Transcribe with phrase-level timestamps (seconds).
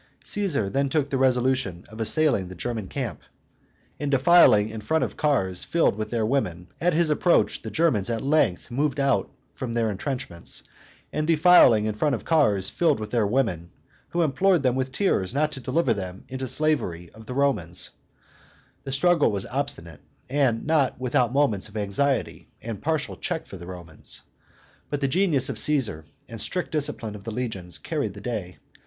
[0.23, 3.21] Caesar then took the resolution of assailing the German camp.
[3.99, 4.71] At his approach,
[7.61, 11.93] the Germans at length moved out from their intrenchments, arrayed by peoplets, and defiling in
[11.93, 13.69] front of cars filled with their women,
[14.09, 17.91] who implored them with tears not to deliver them in slavery to the Romans.
[18.85, 23.67] The struggle was obstinate, and not without moments of anxiety and partial check for the
[23.67, 24.23] Romans;
[24.89, 28.57] but the genius of Caesar and strict discipline of the legions carried the day.